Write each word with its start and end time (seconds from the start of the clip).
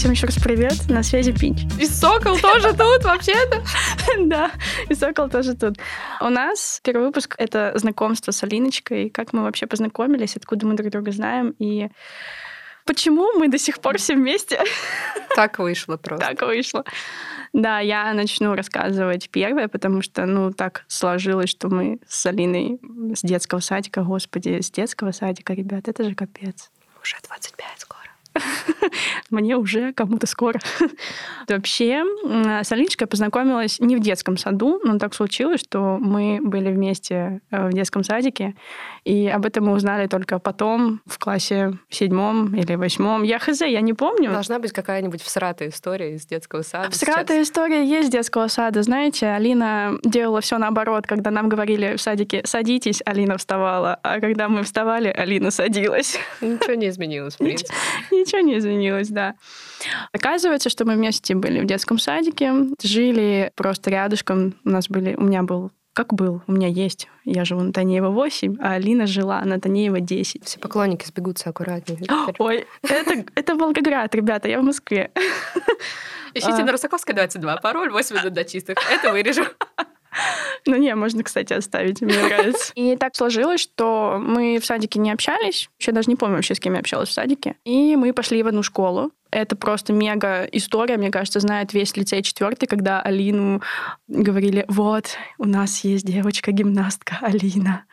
Всем 0.00 0.12
еще 0.12 0.24
раз 0.24 0.36
привет. 0.36 0.88
На 0.88 1.02
связи 1.02 1.30
Пинч. 1.30 1.60
И 1.78 1.84
Сокол 1.84 2.38
тоже 2.38 2.72
тут 2.72 3.04
вообще-то. 3.04 3.62
Да, 4.18 4.50
и 4.88 4.94
Сокол 4.94 5.28
тоже 5.28 5.54
тут. 5.54 5.76
У 6.22 6.30
нас 6.30 6.80
первый 6.82 7.08
выпуск— 7.08 7.34
это 7.38 7.72
знакомство 7.74 8.32
с 8.32 8.42
Алиночкой, 8.42 9.10
как 9.10 9.34
мы 9.34 9.42
вообще 9.42 9.66
познакомились, 9.66 10.38
откуда 10.38 10.66
мы 10.66 10.74
друг 10.74 10.90
друга 10.90 11.12
знаем, 11.12 11.54
и 11.58 11.90
почему 12.86 13.30
мы 13.34 13.48
до 13.48 13.58
сих 13.58 13.78
пор 13.80 13.98
все 13.98 14.14
вместе. 14.14 14.62
Так 15.36 15.58
вышло 15.58 15.98
просто. 15.98 16.28
Так 16.28 16.40
вышло. 16.40 16.82
Да, 17.52 17.80
я 17.80 18.14
начну 18.14 18.54
рассказывать 18.54 19.28
первое, 19.28 19.68
потому 19.68 20.00
что, 20.00 20.24
ну, 20.24 20.50
так 20.50 20.86
сложилось, 20.88 21.50
что 21.50 21.68
мы 21.68 21.98
с 22.08 22.24
Алиной 22.24 22.80
с 23.14 23.20
детского 23.20 23.60
садика, 23.60 24.02
господи, 24.02 24.62
с 24.62 24.70
детского 24.70 25.12
садика, 25.12 25.52
ребят, 25.52 25.88
это 25.88 26.04
же 26.04 26.14
капец. 26.14 26.70
Уже 27.02 27.16
25 27.22 27.66
скоро. 27.76 28.00
Мне 29.30 29.56
уже 29.56 29.92
кому-то 29.92 30.26
скоро. 30.26 30.60
Вообще, 31.48 32.04
с 32.62 32.72
Алиночкой 32.72 33.06
познакомилась 33.06 33.80
не 33.80 33.96
в 33.96 34.00
детском 34.00 34.36
саду, 34.36 34.80
но 34.84 34.98
так 34.98 35.14
случилось, 35.14 35.60
что 35.60 35.98
мы 36.00 36.40
были 36.42 36.70
вместе 36.70 37.40
э, 37.50 37.68
в 37.68 37.72
детском 37.72 38.04
садике, 38.04 38.54
и 39.04 39.28
об 39.28 39.46
этом 39.46 39.66
мы 39.66 39.72
узнали 39.72 40.06
только 40.06 40.38
потом, 40.38 41.00
в 41.06 41.18
классе 41.18 41.78
седьмом 41.88 42.54
или 42.54 42.74
восьмом. 42.74 43.22
Я 43.22 43.38
хз, 43.38 43.60
я 43.62 43.80
не 43.80 43.94
помню. 43.94 44.30
Должна 44.30 44.58
быть 44.58 44.72
какая-нибудь 44.72 45.22
всратая 45.22 45.68
история 45.68 46.14
из 46.14 46.26
детского 46.26 46.62
сада. 46.62 46.90
Всратая 46.90 47.42
история 47.42 47.84
есть 47.84 48.00
из 48.00 48.08
детского 48.10 48.48
сада. 48.48 48.82
Знаете, 48.82 49.26
Алина 49.28 49.98
делала 50.04 50.40
все 50.40 50.58
наоборот. 50.58 51.06
Когда 51.06 51.30
нам 51.30 51.48
говорили 51.48 51.96
в 51.96 52.00
садике 52.00 52.42
«садитесь», 52.44 53.02
Алина 53.04 53.36
вставала, 53.36 53.98
а 54.02 54.20
когда 54.20 54.48
мы 54.48 54.62
вставали, 54.62 55.08
Алина 55.08 55.50
садилась. 55.50 56.18
Ничего 56.40 56.74
не 56.74 56.88
изменилось, 56.88 57.34
в 57.34 57.38
принципе. 57.38 57.72
Ничего 58.20 58.40
не 58.40 58.58
изменилось, 58.58 59.08
да. 59.08 59.34
Оказывается, 60.12 60.70
что 60.70 60.84
мы 60.84 60.94
вместе 60.94 61.34
были 61.34 61.60
в 61.60 61.66
детском 61.66 61.98
садике, 61.98 62.52
жили 62.82 63.50
просто 63.54 63.90
рядышком. 63.90 64.54
У 64.64 64.70
нас 64.70 64.88
были, 64.88 65.14
у 65.14 65.22
меня 65.22 65.42
был 65.42 65.70
как 65.92 66.14
был, 66.14 66.42
у 66.46 66.52
меня 66.52 66.68
есть. 66.68 67.08
Я 67.24 67.44
живу 67.44 67.62
на 67.62 67.72
Танеева 67.72 68.10
8, 68.10 68.56
а 68.60 68.74
Алина 68.74 69.06
жила 69.06 69.42
на 69.44 69.60
Танеева 69.60 70.00
10. 70.00 70.44
Все 70.44 70.58
поклонники 70.58 71.04
сбегутся 71.04 71.50
аккуратнее. 71.50 72.00
Ой, 72.38 72.66
это, 72.82 73.24
это 73.34 73.54
Волгоград, 73.56 74.14
ребята, 74.14 74.48
я 74.48 74.60
в 74.60 74.64
Москве. 74.64 75.10
Ищите 76.32 76.62
а... 76.62 76.64
на 76.64 76.72
Русаковской 76.72 77.14
22, 77.14 77.56
пароль 77.56 77.90
8 77.90 78.16
минут 78.16 78.32
до 78.32 78.44
чистых. 78.44 78.78
Это 78.90 79.10
вырежу. 79.12 79.44
Ну 80.66 80.76
не, 80.76 80.94
можно, 80.94 81.22
кстати, 81.22 81.52
оставить, 81.52 82.00
мне 82.00 82.14
нравится. 82.14 82.72
И 82.74 82.96
так 82.96 83.16
сложилось, 83.16 83.60
что 83.60 84.18
мы 84.20 84.58
в 84.58 84.64
садике 84.64 84.98
не 84.98 85.10
общались. 85.10 85.70
Я 85.80 85.92
даже 85.92 86.08
не 86.08 86.16
помню 86.16 86.36
вообще, 86.36 86.54
с 86.54 86.60
кем 86.60 86.74
я 86.74 86.80
общалась 86.80 87.08
в 87.08 87.12
садике. 87.12 87.56
И 87.64 87.96
мы 87.96 88.12
пошли 88.12 88.42
в 88.42 88.46
одну 88.46 88.62
школу. 88.62 89.12
Это 89.30 89.54
просто 89.54 89.92
мега 89.92 90.44
история, 90.50 90.96
мне 90.96 91.10
кажется, 91.10 91.38
знает 91.38 91.72
весь 91.72 91.96
лицей 91.96 92.22
четвертый, 92.22 92.66
когда 92.66 93.00
Алину 93.00 93.62
говорили, 94.08 94.64
вот, 94.66 95.04
у 95.38 95.44
нас 95.44 95.84
есть 95.84 96.04
девочка-гимнастка 96.04 97.18
Алина 97.20 97.84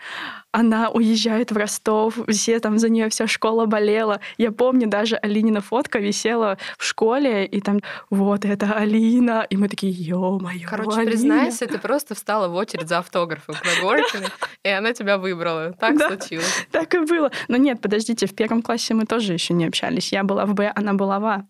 она 0.52 0.90
уезжает 0.90 1.52
в 1.52 1.58
Ростов, 1.58 2.18
все 2.30 2.60
там 2.60 2.78
за 2.80 2.90
нее 2.90 3.10
вся 3.10 3.28
школа 3.28 3.66
болела. 3.66 4.20
Я 4.38 4.52
помню, 4.52 4.88
даже 4.88 5.16
Алинина 5.16 5.62
фотка 5.62 6.00
висела 6.00 6.58
в 6.78 6.84
школе, 6.84 7.46
и 7.46 7.62
там 7.62 7.80
вот 8.10 8.46
это 8.46 8.74
Алина, 8.74 9.46
и 9.50 9.58
мы 9.58 9.70
такие, 9.70 9.92
ё-моё, 9.92 10.68
Короче, 10.68 11.00
Алина. 11.02 11.12
признайся, 11.12 11.68
ты 11.68 11.78
просто 11.78 12.16
встала 12.16 12.48
в 12.48 12.56
очередь 12.56 12.88
за 12.88 13.00
автографом 13.00 13.56
Горкиной, 13.82 14.30
и 14.64 14.70
она 14.70 14.94
тебя 14.94 15.18
выбрала. 15.18 15.74
Так 15.74 15.98
да, 15.98 16.08
случилось. 16.08 16.68
Так 16.72 16.96
и 16.96 17.00
было. 17.00 17.32
Но 17.48 17.58
нет, 17.58 17.82
подождите, 17.82 18.26
в 18.26 18.34
первом 18.34 18.62
классе 18.62 18.94
мы 18.94 19.06
тоже 19.06 19.34
еще 19.34 19.54
не 19.54 19.66
общались. 19.66 20.12
Я 20.12 20.24
была 20.24 20.46
в 20.46 20.54
Б, 20.54 20.72
она 20.76 20.94
была 20.94 21.20
в 21.20 21.26
А. 21.26 21.46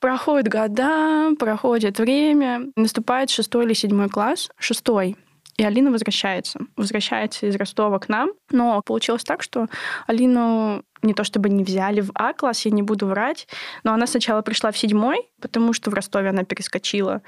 Проходят 0.00 0.48
года, 0.48 1.30
проходит 1.38 1.98
время, 1.98 2.66
наступает 2.76 3.30
шестой 3.30 3.64
или 3.66 3.72
седьмой 3.74 4.08
класс, 4.08 4.48
шестой. 4.58 5.16
И 5.58 5.64
Алина 5.64 5.90
возвращается. 5.90 6.60
Возвращается 6.76 7.46
из 7.46 7.56
Ростова 7.56 7.98
к 7.98 8.08
нам. 8.08 8.30
Но 8.50 8.80
получилось 8.80 9.24
так, 9.24 9.42
что 9.42 9.66
Алину 10.06 10.84
не 11.02 11.14
то 11.14 11.24
чтобы 11.24 11.48
не 11.48 11.64
взяли 11.64 12.00
в 12.00 12.10
А-класс, 12.14 12.64
я 12.66 12.70
не 12.70 12.82
буду 12.82 13.06
врать, 13.06 13.48
но 13.84 13.92
она 13.92 14.06
сначала 14.06 14.42
пришла 14.42 14.70
в 14.70 14.78
седьмой, 14.78 15.28
потому 15.40 15.72
что 15.72 15.90
в 15.90 15.94
Ростове 15.94 16.30
она 16.30 16.44
перескочила. 16.44 17.22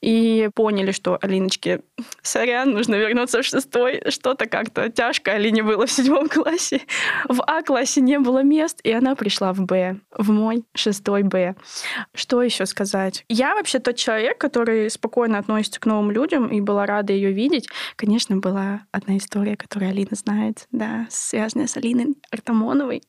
И 0.00 0.48
поняли, 0.54 0.92
что 0.92 1.18
Алиночке, 1.20 1.82
сорян, 2.22 2.70
нужно 2.70 2.94
вернуться 2.94 3.42
в 3.42 3.44
шестой. 3.44 4.02
Что-то 4.08 4.46
как-то 4.46 4.88
тяжко 4.90 5.32
Алине 5.32 5.62
было 5.62 5.86
в 5.86 5.92
седьмом 5.92 6.28
классе. 6.28 6.82
В 7.28 7.42
А-классе 7.46 8.00
не 8.00 8.18
было 8.18 8.42
мест, 8.42 8.80
и 8.82 8.92
она 8.92 9.14
пришла 9.14 9.52
в 9.52 9.60
Б, 9.60 9.96
в 10.16 10.30
мой 10.30 10.64
шестой 10.74 11.22
Б. 11.22 11.54
Что 12.14 12.42
еще 12.42 12.66
сказать? 12.66 13.24
Я 13.28 13.54
вообще 13.54 13.78
тот 13.78 13.96
человек, 13.96 14.38
который 14.38 14.90
спокойно 14.90 15.38
относится 15.38 15.80
к 15.80 15.86
новым 15.86 16.10
людям 16.10 16.48
и 16.48 16.60
была 16.60 16.86
рада 16.86 17.12
ее 17.12 17.32
видеть. 17.32 17.68
Конечно, 17.96 18.36
была 18.36 18.82
одна 18.92 19.16
история, 19.16 19.56
которую 19.56 19.90
Алина 19.90 20.12
знает, 20.12 20.66
да, 20.72 21.06
связанная 21.10 21.66
с 21.66 21.76
Алиной 21.76 22.16
Артамоновой. 22.30 23.02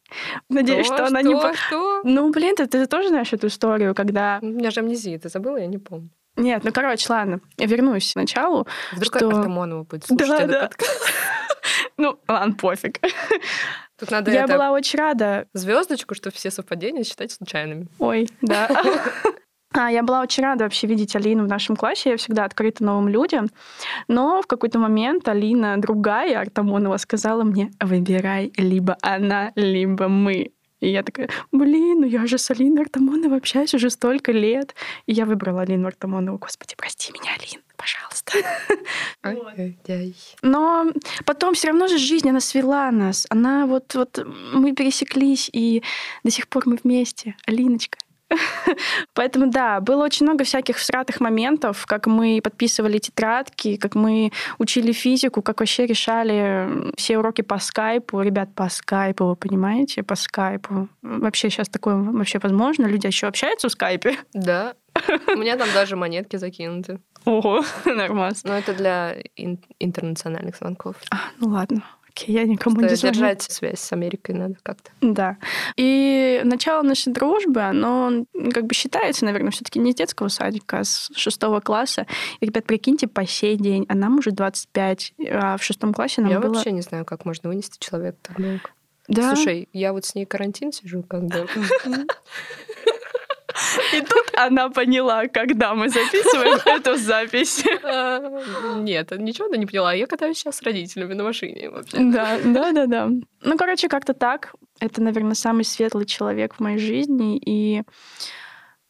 Надеюсь, 0.50 0.86
что, 0.86 0.96
что 0.98 1.06
она 1.08 1.22
не... 1.22 1.36
Что? 1.54 2.02
Ну, 2.04 2.30
блин, 2.32 2.56
ты, 2.56 2.68
ты 2.68 2.86
тоже 2.88 3.10
знаешь 3.10 3.34
эту 3.34 3.48
историю, 3.48 3.96
когда... 3.96 4.40
У 4.42 4.48
меня 4.48 4.72
же 4.72 4.82
амнезия, 4.82 5.18
ты 5.20 5.30
забыла? 5.30 5.58
Я 5.58 5.68
не 5.68 5.78
помню. 5.78 6.10
Нет, 6.38 6.64
ну, 6.64 6.72
короче, 6.72 7.06
ладно, 7.10 7.42
я 7.58 7.66
вернусь 7.66 8.14
к 8.14 8.16
началу. 8.16 8.68
Вдруг 8.94 9.16
что... 9.16 9.28
Артамонова 9.28 9.84
будет 9.84 10.06
слушать 10.06 10.28
да, 10.28 10.38
этот 10.38 10.52
да. 10.52 10.68
подкаст. 10.68 11.14
Ну, 11.98 12.20
ладно, 12.28 12.56
пофиг. 12.56 13.00
Тут 14.00 14.10
надо 14.10 14.32
я 14.32 14.46
это... 14.46 14.54
была 14.54 14.72
очень 14.72 14.98
рада. 14.98 15.48
Звездочку, 15.54 16.16
чтобы 16.16 16.36
все 16.36 16.50
совпадения 16.50 17.04
считать 17.04 17.32
случайными. 17.32 17.88
Ой, 18.00 18.28
да. 18.42 18.68
А, 19.74 19.90
я 19.90 20.04
была 20.04 20.22
очень 20.22 20.44
рада 20.44 20.66
вообще 20.66 20.88
видеть 20.88 21.16
Алину 21.16 21.46
в 21.46 21.48
нашем 21.48 21.76
классе. 21.76 22.12
Я 22.12 22.18
всегда 22.18 22.46
открыта 22.46 22.84
новым 22.84 23.08
людям. 23.08 23.48
Но 24.08 24.42
в 24.42 24.48
какой-то 24.48 24.80
момент 24.80 25.28
Алина, 25.30 25.80
другая 25.80 26.40
Артамонова, 26.40 26.98
сказала 26.98 27.44
мне, 27.44 27.72
выбирай 27.80 28.52
либо 28.58 28.98
она, 29.02 29.52
либо 29.56 30.08
мы. 30.08 30.52
И 30.82 30.90
я 30.90 31.04
такая, 31.04 31.30
блин, 31.52 32.02
ну 32.02 32.08
я 32.08 32.26
же 32.26 32.38
с 32.38 32.50
Алиной 32.50 32.82
Артамоновой 32.84 33.38
общаюсь 33.38 33.74
уже 33.74 33.90
столько 33.90 34.32
лет. 34.32 34.76
И 35.06 35.14
я 35.14 35.26
выбрала 35.26 35.62
Алину 35.62 35.88
Артамонову. 35.88 36.40
Господи, 36.40 36.74
прости 36.76 37.14
меня, 37.14 37.32
Алин, 37.38 37.62
пожалуйста. 37.78 38.34
Но 40.42 40.92
потом 41.26 41.54
все 41.54 41.68
равно 41.68 41.88
же 41.88 41.98
жизнь, 41.98 42.28
она 42.30 42.40
свела 42.40 42.92
нас. 42.92 43.28
Она 43.30 43.68
вот, 43.68 43.94
вот 43.94 44.26
мы 44.54 44.74
пересеклись, 44.74 45.50
и 45.54 45.84
до 46.24 46.32
сих 46.32 46.48
пор 46.48 46.64
мы 46.66 46.80
вместе. 46.84 47.36
Алиночка, 47.46 48.00
Поэтому 49.14 49.52
да, 49.52 49.80
было 49.80 50.04
очень 50.04 50.26
много 50.26 50.44
всяких 50.44 50.78
всратых 50.78 51.20
моментов, 51.20 51.86
как 51.86 52.08
мы 52.08 52.40
подписывали 52.44 52.98
тетрадки, 52.98 53.78
как 53.78 53.96
мы 53.96 54.32
учили 54.58 54.92
физику, 54.92 55.42
как 55.42 55.60
вообще 55.60 55.86
решали 55.86 56.92
все 56.98 57.18
уроки 57.18 57.42
по 57.42 57.60
скайпу. 57.60 58.22
Ребят, 58.22 58.54
по 58.56 58.70
скайпу, 58.70 59.26
вы 59.26 59.36
понимаете, 59.36 60.04
по 60.04 60.16
скайпу. 60.16 60.88
Вообще 61.02 61.50
сейчас 61.50 61.70
такое 61.70 61.96
вообще 61.96 62.40
возможно? 62.40 62.86
Люди 62.86 63.08
еще 63.08 63.28
общаются 63.28 63.68
в 63.68 63.72
скайпе? 63.72 64.18
Да. 64.34 64.74
У 65.28 65.38
меня 65.38 65.58
там 65.58 65.70
даже 65.74 65.96
монетки 65.96 66.36
закинуты. 66.38 67.00
Ого, 67.26 67.64
нормально. 67.86 68.36
Но 68.44 68.58
это 68.58 68.74
для 68.74 69.16
интернациональных 69.80 70.56
звонков. 70.58 70.96
А, 71.12 71.18
ну 71.40 71.50
ладно. 71.50 71.84
Окей, 72.12 72.36
я 72.36 72.44
никому 72.44 72.76
Просто 72.76 72.92
не 72.92 72.96
звоню. 72.98 73.14
держать 73.14 73.42
связь 73.44 73.80
с 73.80 73.94
Америкой 73.94 74.36
надо 74.36 74.56
как-то. 74.64 74.92
Да. 75.02 75.38
И 75.78 76.42
начало 76.44 76.82
нашей 76.82 77.14
дружбы, 77.14 77.62
оно 77.62 78.26
как 78.54 78.66
бы 78.66 78.74
считается, 78.74 79.24
наверное, 79.26 79.52
все 79.52 79.64
таки 79.64 79.80
не 79.80 79.94
с 79.94 79.96
детского 79.96 80.28
садика, 80.28 80.80
а 80.80 80.84
с 80.84 81.10
шестого 81.16 81.62
класса. 81.62 82.06
И, 82.42 82.46
ребят, 82.46 82.66
прикиньте, 82.66 83.08
по 83.08 83.26
сей 83.26 83.56
день, 83.56 83.86
а 83.88 83.96
нам 83.96 84.20
уже 84.20 84.32
25, 84.32 85.14
а 85.32 85.58
в 85.58 85.64
шестом 85.64 85.94
классе 85.94 86.22
нам 86.22 86.32
я 86.32 86.40
было... 86.40 86.54
вообще 86.54 86.72
не 86.72 86.82
знаю, 86.82 87.06
как 87.06 87.26
можно 87.26 87.50
вынести 87.50 87.78
человека 87.80 88.18
так 88.22 88.38
долго. 88.38 88.62
Да? 89.08 89.36
Слушай, 89.36 89.68
я 89.74 89.94
вот 89.94 90.06
с 90.06 90.16
ней 90.16 90.26
карантин 90.26 90.72
сижу, 90.72 91.04
как 91.04 91.24
бы. 91.24 91.48
И 93.94 94.02
тут 94.02 94.32
она 94.36 94.70
поняла, 94.70 95.28
когда 95.28 95.74
мы 95.74 95.90
записываем 95.90 96.60
эту 96.66 96.96
запись. 96.96 97.64
А, 97.84 98.20
нет, 98.78 99.12
ничего 99.18 99.48
она 99.48 99.58
не 99.58 99.66
поняла. 99.66 99.94
Я 99.94 100.08
катаюсь 100.08 100.38
сейчас 100.38 100.58
с 100.58 100.62
родителями 100.62 101.14
на 101.14 101.24
машине 101.24 101.70
вообще. 101.70 101.98
Да, 102.00 102.40
да, 102.44 102.72
да, 102.72 102.86
да. 102.86 103.10
Ну, 103.42 103.58
короче, 103.58 103.88
как-то 103.88 104.14
так. 104.14 104.54
Это, 104.80 105.02
наверное, 105.02 105.36
самый 105.36 105.64
светлый 105.64 106.06
человек 106.06 106.56
в 106.56 106.60
моей 106.60 106.78
жизни. 106.78 107.38
И 107.38 107.84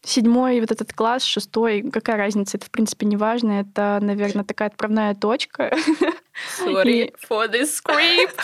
седьмой 0.04 0.60
вот 0.60 0.72
этот 0.72 0.94
класс, 0.94 1.24
шестой, 1.24 1.90
какая 1.92 2.18
разница, 2.18 2.57
это, 2.57 2.66
в 2.66 2.72
принципе, 2.72 3.06
не 3.06 3.18
важно. 3.18 3.62
Это, 3.62 4.00
наверное, 4.02 4.44
такая 4.44 4.69
отправная 4.69 5.14
точка. 5.16 5.74
Sorry 6.60 7.14
for 7.30 7.50
the 7.52 7.64
script. 7.64 8.40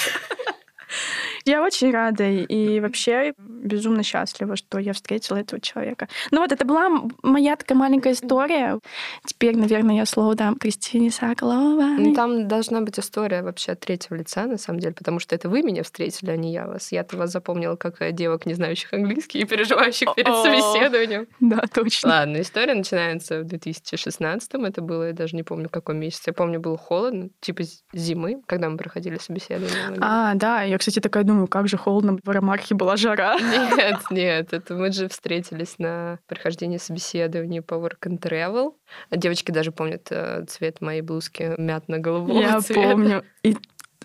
Я 1.48 1.64
очень 1.64 1.92
рада 1.92 2.30
и 2.30 2.80
вообще 2.82 3.34
безумно 3.38 4.04
счастлива, 4.04 4.58
что 4.58 4.80
я 4.80 4.92
встретила 4.92 5.38
этого 5.38 5.62
человека. 5.62 6.10
Ну 6.32 6.42
вот, 6.42 6.52
это 6.52 6.66
была 6.66 6.90
моя 7.24 7.56
такая 7.56 7.78
маленькая 7.78 8.14
история. 8.14 8.80
Теперь, 9.26 9.56
наверное, 9.56 9.96
я 9.96 10.06
слово 10.06 10.36
дам 10.36 10.58
Кристине 10.58 11.10
Соколовой. 11.10 11.98
Ну, 12.00 12.14
там 12.14 12.50
должна 12.50 12.82
быть 12.82 13.00
история 13.00 13.44
вообще 13.44 13.72
от 13.72 13.80
третьего 13.80 14.16
лица, 14.16 14.46
на 14.46 14.58
самом 14.58 14.82
деле, 14.82 14.94
потому 14.94 15.20
что 15.20 15.36
это 15.36 15.48
вы 15.48 15.62
меня 15.64 15.84
встретили, 15.84 16.32
а 16.32 16.36
не 16.36 16.52
я 16.52 16.68
вас. 16.68 16.92
Я-то 16.92 17.16
вас 17.16 17.32
запомнила 17.32 17.78
как 17.78 18.02
э, 18.02 18.12
девок, 18.12 18.46
не 18.46 18.54
знающих 18.54 18.92
английский 18.94 19.40
и 19.40 19.46
переживающих 19.46 20.14
перед 20.16 20.36
собеседованием. 20.36 21.28
Да, 21.40 21.64
точно. 21.74 22.10
Ладно, 22.10 22.42
история 22.42 22.74
начинается 22.74 23.40
в 23.40 23.46
2016 23.46 24.54
Это 24.54 24.82
было, 24.82 25.08
я 25.08 25.14
даже 25.14 25.36
не 25.36 25.44
помню, 25.44 25.70
какой 25.70 25.96
месяц. 25.96 26.24
Я 26.28 26.34
помню, 26.34 26.60
было 26.60 26.78
холодно, 26.78 27.30
типа 27.40 27.64
зимы, 27.94 28.42
когда 28.46 28.70
мы 28.70 28.78
проходили 28.78 29.18
собеседование. 29.18 29.98
А, 30.02 30.34
да, 30.36 30.64
я, 30.64 30.78
кстати, 30.78 31.00
такая 31.00 31.24
думаю, 31.24 31.37
как 31.46 31.68
же 31.68 31.78
холодно, 31.78 32.18
в 32.24 32.30
Арамархе 32.30 32.74
была 32.74 32.98
жара. 32.98 33.38
Нет, 33.78 34.00
нет, 34.10 34.54
это 34.54 34.74
мы 34.74 34.92
же 34.92 35.08
встретились 35.08 35.76
на 35.78 36.18
прохождении 36.28 36.78
собеседования 36.78 37.62
по 37.62 37.76
Work 37.76 38.08
and 38.08 38.20
Travel. 38.20 38.74
Девочки 39.12 39.52
даже 39.52 39.72
помнят 39.72 40.08
э, 40.10 40.46
цвет 40.48 40.82
моей 40.82 41.02
блузки 41.02 41.54
мятно-голубого 41.60 42.40
Я 42.40 42.62
цвета. 42.62 42.82
помню. 42.82 43.24
И 43.44 43.56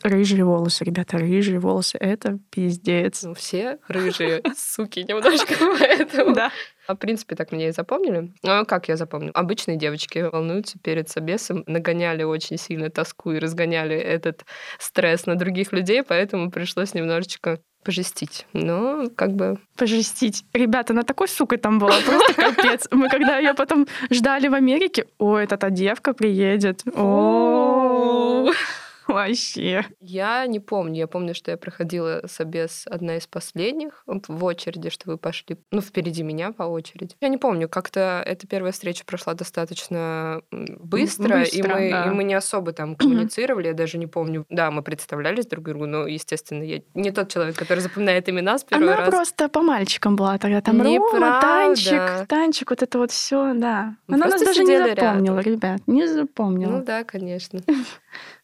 рыжие 0.02 0.44
волосы, 0.44 0.84
ребята, 0.84 1.18
рыжие 1.18 1.58
волосы, 1.58 1.98
это 1.98 2.38
пиздец. 2.50 3.22
Ну, 3.22 3.34
все 3.34 3.78
рыжие 3.88 4.42
суки 4.56 5.00
немножко, 5.00 5.54
поэтому... 5.78 6.34
Да. 6.34 6.50
А, 6.86 6.94
В 6.94 6.98
принципе, 6.98 7.36
так 7.36 7.52
меня 7.52 7.68
и 7.68 7.72
запомнили. 7.72 8.32
Ну, 8.42 8.64
как 8.66 8.88
я 8.88 8.96
запомню? 8.96 9.30
Обычные 9.34 9.76
девочки 9.76 10.18
волнуются 10.18 10.78
перед 10.78 11.08
собесом, 11.08 11.64
нагоняли 11.66 12.22
очень 12.24 12.58
сильно 12.58 12.90
тоску 12.90 13.32
и 13.32 13.38
разгоняли 13.38 13.96
этот 13.96 14.44
стресс 14.78 15.26
на 15.26 15.36
других 15.36 15.72
людей, 15.72 16.02
поэтому 16.02 16.50
пришлось 16.50 16.94
немножечко 16.94 17.60
пожестить. 17.84 18.46
Но 18.52 19.08
как 19.16 19.32
бы... 19.32 19.58
Пожестить. 19.76 20.44
Ребята, 20.52 20.92
она 20.92 21.02
такой 21.02 21.28
сукой 21.28 21.58
там 21.58 21.78
была, 21.78 21.94
просто 22.04 22.34
капец. 22.34 22.88
Мы 22.90 23.08
когда 23.08 23.38
ее 23.38 23.54
потом 23.54 23.86
ждали 24.10 24.48
в 24.48 24.54
Америке, 24.54 25.06
о, 25.18 25.36
это 25.36 25.56
та 25.56 25.70
девка 25.70 26.12
приедет. 26.12 26.82
О, 26.94 28.50
вообще. 29.12 29.84
Я 30.00 30.46
не 30.46 30.60
помню. 30.60 30.96
Я 30.96 31.06
помню, 31.06 31.34
что 31.34 31.50
я 31.50 31.56
проходила 31.56 32.22
собес 32.26 32.84
одна 32.90 33.16
из 33.16 33.26
последних 33.26 34.02
вот 34.06 34.28
в 34.28 34.44
очереди, 34.44 34.90
что 34.90 35.10
вы 35.10 35.18
пошли, 35.18 35.56
ну, 35.70 35.80
впереди 35.80 36.22
меня 36.22 36.52
по 36.52 36.64
очереди. 36.64 37.14
Я 37.20 37.28
не 37.28 37.38
помню, 37.38 37.68
как-то 37.68 38.22
эта 38.24 38.46
первая 38.46 38.72
встреча 38.72 39.04
прошла 39.04 39.34
достаточно 39.34 40.42
м, 40.52 40.78
быстро, 40.82 41.42
и, 41.42 41.60
Быстро, 41.62 41.74
мы, 41.74 41.90
да. 41.90 42.04
и 42.06 42.10
мы 42.10 42.24
не 42.24 42.34
особо 42.34 42.72
там 42.72 42.94
коммуницировали, 42.96 43.68
я 43.68 43.74
даже 43.74 43.98
не 43.98 44.06
помню. 44.06 44.44
Да, 44.48 44.70
мы 44.70 44.82
представлялись 44.82 45.46
друг 45.46 45.64
другу, 45.64 45.86
но, 45.86 46.06
естественно, 46.06 46.62
я 46.62 46.82
не 46.94 47.10
тот 47.10 47.28
человек, 47.30 47.56
который 47.56 47.80
запоминает 47.80 48.28
имена 48.28 48.58
с 48.58 48.64
первого 48.64 48.88
Она 48.92 48.96
раза. 49.00 49.10
просто 49.10 49.48
по 49.48 49.62
мальчикам 49.62 50.16
была 50.16 50.38
тогда. 50.38 50.60
Там 50.60 50.78
Рома, 50.82 50.90
Неправда. 50.90 51.40
Танчик, 51.40 52.28
Танчик, 52.28 52.70
вот 52.70 52.82
это 52.82 52.98
вот 52.98 53.10
все, 53.10 53.52
да. 53.54 53.96
Мы 54.06 54.16
Она 54.16 54.26
нас 54.26 54.40
даже 54.40 54.64
не 54.64 54.76
запомнила, 54.78 55.38
рядом. 55.40 55.52
ребят, 55.52 55.80
не 55.86 56.06
запомнила. 56.06 56.70
Ну 56.78 56.84
да, 56.84 57.04
конечно. 57.04 57.60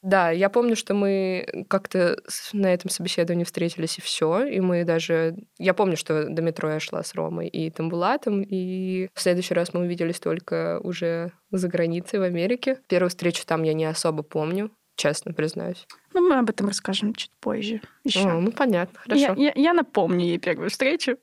Да, 0.01 0.31
я 0.31 0.49
помню, 0.59 0.75
что 0.77 0.95
мы 0.95 1.65
как-то 1.69 2.19
на 2.53 2.73
этом 2.75 2.91
собеседовании 2.91 3.45
встретились, 3.45 3.99
и 3.99 4.01
все. 4.01 4.45
И 4.45 4.61
мы 4.61 4.85
даже... 4.85 5.37
Я 5.59 5.73
помню, 5.73 5.97
что 5.97 6.25
до 6.29 6.43
метро 6.43 6.71
я 6.71 6.81
шла 6.81 7.03
с 7.03 7.15
Ромой 7.15 7.47
и 7.49 7.71
Тамбулатом, 7.71 8.43
и 8.43 9.09
в 9.15 9.21
следующий 9.21 9.55
раз 9.55 9.73
мы 9.73 9.81
увиделись 9.83 10.19
только 10.21 10.81
уже 10.83 11.33
за 11.53 11.69
границей, 11.69 12.19
в 12.19 12.23
Америке. 12.23 12.81
Первую 12.89 13.11
встречу 13.11 13.45
там 13.47 13.63
я 13.63 13.73
не 13.73 13.85
особо 13.85 14.23
помню, 14.23 14.71
честно 14.97 15.33
признаюсь. 15.33 15.87
Ну, 16.13 16.29
мы 16.29 16.39
об 16.39 16.51
этом 16.51 16.67
расскажем 16.67 17.15
чуть 17.15 17.31
позже. 17.41 17.81
Еще. 18.03 18.29
О, 18.29 18.41
ну, 18.41 18.51
понятно, 18.51 18.99
Я, 19.15 19.29
хорошо. 19.29 19.41
я- 19.43 19.53
я 19.55 19.73
напомню 19.73 20.25
ей 20.27 20.39
первую 20.39 20.71
встречу. 20.71 21.17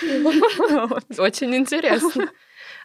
Очень 1.18 1.54
интересно. 1.54 2.28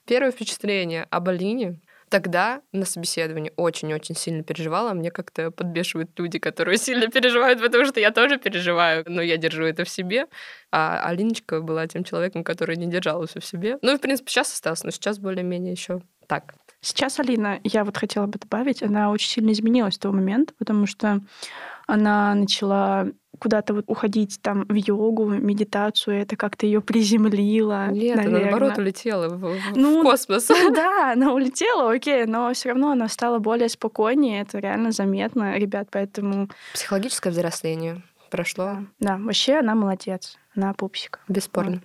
Первое 0.05 0.31
впечатление 0.31 1.07
об 1.09 1.27
Алине 1.29 1.81
Тогда 2.09 2.61
на 2.71 2.85
собеседовании 2.85 3.51
очень-очень 3.57 4.15
сильно 4.15 4.43
переживала. 4.43 4.93
Мне 4.93 5.11
как-то 5.11 5.51
подбешивают 5.51 6.17
люди, 6.17 6.39
которые 6.39 6.77
сильно 6.77 7.07
переживают, 7.07 7.61
потому 7.61 7.85
что 7.85 7.99
я 7.99 8.11
тоже 8.11 8.37
переживаю, 8.37 9.03
но 9.07 9.21
я 9.21 9.37
держу 9.37 9.63
это 9.63 9.83
в 9.83 9.89
себе. 9.89 10.27
А 10.71 11.05
Алиночка 11.05 11.61
была 11.61 11.87
тем 11.87 12.03
человеком, 12.03 12.43
который 12.43 12.77
не 12.77 12.87
держал 12.87 13.25
все 13.25 13.39
в 13.39 13.45
себе. 13.45 13.77
Ну 13.81 13.93
и, 13.93 13.97
в 13.97 14.01
принципе, 14.01 14.31
сейчас 14.31 14.53
осталось, 14.53 14.83
но 14.83 14.91
сейчас 14.91 15.19
более-менее 15.19 15.73
еще 15.73 16.01
так. 16.27 16.55
Сейчас 16.79 17.19
Алина, 17.19 17.59
я 17.63 17.83
вот 17.83 17.97
хотела 17.97 18.27
бы 18.27 18.37
добавить, 18.39 18.83
она 18.83 19.09
очень 19.11 19.29
сильно 19.29 19.51
изменилась 19.51 19.95
с 19.95 19.97
того 19.97 20.13
момента, 20.13 20.53
потому 20.59 20.85
что 20.85 21.21
она 21.87 22.35
начала 22.35 23.07
куда-то 23.39 23.73
вот 23.73 23.85
уходить 23.87 24.39
там 24.41 24.65
в 24.65 24.73
йогу, 24.73 25.25
медитацию, 25.25 26.21
это 26.21 26.35
как-то 26.35 26.65
ее 26.65 26.81
приземлило. 26.81 27.87
Нет, 27.91 28.17
она 28.19 28.23
наверно. 28.29 28.49
наоборот 28.51 28.77
улетела 28.77 29.27
в, 29.29 29.39
в- 29.39 29.75
Ну, 29.77 30.01
в 30.01 30.03
космос. 30.03 30.49
Ну 30.49 30.71
да, 30.75 31.11
она 31.13 31.33
улетела, 31.33 31.91
окей, 31.91 32.25
но 32.25 32.51
все 32.53 32.69
равно 32.69 32.91
она 32.91 33.07
стала 33.07 33.39
более 33.39 33.69
спокойнее, 33.69 34.41
это 34.41 34.59
реально 34.59 34.91
заметно, 34.91 35.57
ребят, 35.57 35.87
поэтому 35.91 36.49
Психологическое 36.73 37.29
взросление 37.31 38.01
прошло 38.29 38.77
да, 38.99 39.17
вообще 39.17 39.55
она 39.59 39.75
молодец, 39.75 40.37
она 40.55 40.73
пупсик. 40.73 41.19
бесспорно. 41.27 41.81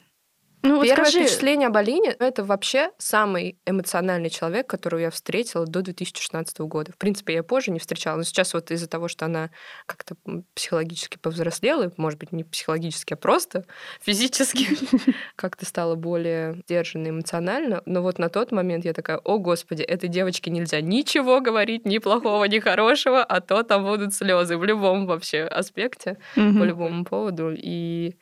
Ну 0.62 0.76
вот 0.76 0.86
Первое 0.86 1.06
скажи, 1.06 1.24
впечатление 1.24 1.66
об 1.66 1.76
Алине— 1.76 2.10
это 2.20 2.44
вообще 2.44 2.90
самый 2.96 3.58
эмоциональный 3.66 4.30
человек, 4.30 4.68
которого 4.68 5.00
я 5.00 5.10
встретила 5.10 5.66
до 5.66 5.82
2016 5.82 6.60
года. 6.60 6.92
В 6.92 6.98
принципе, 6.98 7.34
я 7.34 7.42
позже 7.42 7.72
не 7.72 7.80
встречала, 7.80 8.16
но 8.16 8.22
сейчас 8.22 8.54
вот 8.54 8.70
из-за 8.70 8.88
того, 8.88 9.08
что 9.08 9.24
она 9.24 9.50
как-то 9.86 10.14
психологически 10.54 11.18
повзрослела, 11.18 11.92
может 11.96 12.20
быть, 12.20 12.30
не 12.30 12.44
психологически, 12.44 13.14
а 13.14 13.16
просто 13.16 13.64
физически 14.00 14.68
как-то 15.36 15.66
стала 15.66 15.96
более 15.96 16.54
сдержанной 16.54 17.10
эмоционально. 17.10 17.82
Но 17.84 18.02
вот 18.02 18.18
на 18.18 18.28
тот 18.28 18.52
момент 18.52 18.84
я 18.84 18.92
такая, 18.92 19.18
о, 19.18 19.38
господи, 19.38 19.82
этой 19.82 20.08
девочке 20.08 20.50
нельзя 20.52 20.80
ничего 20.80 21.40
говорить, 21.40 21.84
ни 21.86 21.98
плохого, 21.98 22.44
ни 22.44 22.60
хорошего, 22.60 23.24
а 23.24 23.40
то 23.40 23.64
там 23.64 23.84
будут 23.84 24.14
слезы 24.14 24.56
в 24.56 24.64
любом 24.64 25.06
вообще 25.06 25.42
аспекте 25.42 26.18
по 26.34 26.62
любому 26.62 27.04
поводу. 27.04 27.52
И 27.52 28.14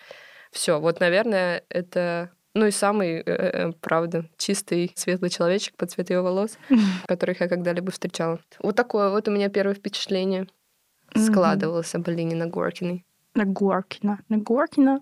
все, 0.51 0.81
вот, 0.81 1.01
наверное, 1.01 1.63
это 1.69 2.31
ну 2.55 2.67
и 2.67 2.71
самый, 2.73 3.21
э, 3.21 3.23
э, 3.25 3.73
правда, 3.81 4.25
чистый, 4.37 4.93
светлый 4.97 5.31
человечек 5.31 5.77
по 5.77 5.87
цвету 5.87 6.15
ее 6.15 6.23
волос, 6.23 6.59
которых 7.07 7.41
я 7.41 7.49
когда-либо 7.49 7.93
встречала. 7.93 8.41
Вот 8.59 8.75
такое 8.77 9.11
вот 9.11 9.29
у 9.29 9.31
меня 9.31 9.49
первое 9.49 9.75
впечатление 9.75 10.49
складывалось 11.15 11.95
об 11.95 12.09
Алине 12.09 12.35
Нагоркиной. 12.35 13.05
Нагоркина, 13.35 14.21
Нагоркина. 14.29 15.01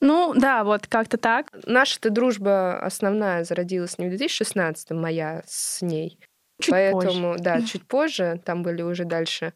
Ну 0.00 0.34
да, 0.36 0.64
вот 0.64 0.86
как-то 0.86 1.16
так. 1.16 1.48
Наша-то 1.66 2.10
дружба 2.10 2.78
основная 2.78 3.44
зародилась 3.44 3.98
не 3.98 4.06
в 4.06 4.10
2016 4.10 4.90
моя 4.90 5.42
с 5.46 5.82
ней. 5.82 6.18
Чуть 6.60 6.70
Поэтому, 6.70 7.32
позже. 7.32 7.42
да, 7.42 7.62
чуть 7.66 7.86
позже. 7.86 8.40
Там 8.44 8.62
были 8.62 8.82
уже 8.82 9.04
дальше 9.04 9.54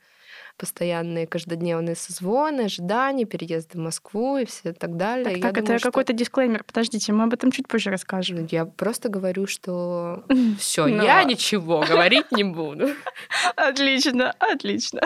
постоянные 0.59 1.27
каждодневные 1.27 1.95
созвоны, 1.97 2.63
ожидания, 2.63 3.25
переезды 3.25 3.79
в 3.79 3.81
Москву 3.81 4.37
и 4.39 4.45
все 4.45 4.73
так 4.73 4.97
далее. 4.97 5.25
Так, 5.25 5.37
Я 5.37 5.43
так, 5.43 5.53
это 5.53 5.63
думаю, 5.63 5.79
что- 5.79 5.89
какой-то 5.89 6.13
дисклеймер. 6.13 6.65
Подождите, 6.65 7.13
мы 7.13 7.25
об 7.25 7.33
этом 7.33 7.51
чуть 7.51 7.69
позже 7.69 7.91
расскажем. 7.91 8.39
Ну, 8.41 8.49
Я 8.51 8.67
просто 8.67 9.09
говорю, 9.09 9.47
что 9.47 10.25
все, 10.59 10.87
Ну 10.87 11.03
я 11.03 11.25
ничего 11.25 11.85
говорить 11.89 12.31
не 12.33 12.45
буду. 12.45 12.89
Отлично, 13.57 14.35
отлично. 14.39 15.01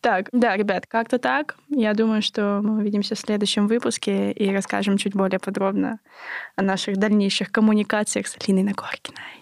Так, 0.00 0.28
да, 0.32 0.56
ребят, 0.56 0.86
как-то 0.86 1.18
так. 1.18 1.56
Я 1.68 1.94
думаю, 1.94 2.22
что 2.22 2.60
мы 2.62 2.78
увидимся 2.78 3.14
в 3.14 3.18
следующем 3.18 3.66
выпуске 3.66 4.32
и 4.32 4.50
расскажем 4.52 4.96
чуть 4.98 5.14
более 5.14 5.38
подробно 5.38 5.98
о 6.56 6.62
наших 6.62 6.96
дальнейших 6.98 7.50
коммуникациях 7.50 8.26
с 8.26 8.36
Алиной 8.42 8.62
Нагоркиной. 8.62 9.37